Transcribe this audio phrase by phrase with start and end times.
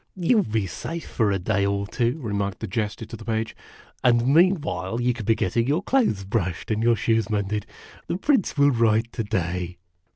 [0.01, 3.23] o" You '11 be safe for a day or two," remarked the Jester to the
[3.23, 3.55] Page;"
[4.03, 7.67] and meanwhile you can be getting your clothes brushed and your shoes mended.
[8.07, 9.77] The Prince will write to day."